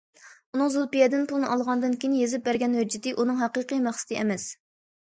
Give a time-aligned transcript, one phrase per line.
[0.55, 4.53] ئۇنىڭ زۇلپىيەدىن پۇلنى ئالغاندىن كېيىن يېزىپ بەرگەن ھۆججىتى ئۇنىڭ ھەقىقىي مەقسىتى ئەمەس.